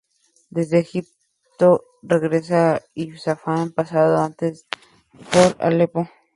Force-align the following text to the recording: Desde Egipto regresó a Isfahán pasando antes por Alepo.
Desde 0.49 0.79
Egipto 0.79 1.83
regresó 2.01 2.55
a 2.55 2.81
Isfahán 2.95 3.71
pasando 3.71 4.17
antes 4.19 4.65
por 5.31 5.55
Alepo. 5.63 6.09